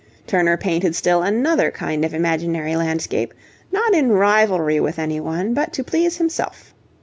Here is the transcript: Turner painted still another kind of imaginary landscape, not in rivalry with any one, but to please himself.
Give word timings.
Turner 0.25 0.57
painted 0.57 0.95
still 0.95 1.21
another 1.21 1.69
kind 1.69 2.03
of 2.03 2.11
imaginary 2.15 2.75
landscape, 2.75 3.35
not 3.71 3.93
in 3.93 4.09
rivalry 4.09 4.79
with 4.79 4.97
any 4.97 5.19
one, 5.19 5.53
but 5.53 5.71
to 5.73 5.83
please 5.83 6.17
himself. 6.17 6.73